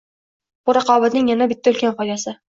[0.69, 2.37] Bu– raqobatning yana bitta ulkan foydasi.